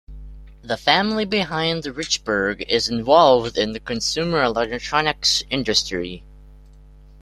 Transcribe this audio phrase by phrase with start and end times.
[0.63, 6.23] The family behind Richburg, is involved in the consumer electronics industry.